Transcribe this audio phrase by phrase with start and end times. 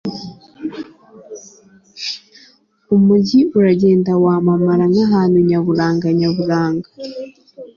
[2.95, 6.89] umujyi uragenda wamamara nkahantu nyaburanga nyaburanga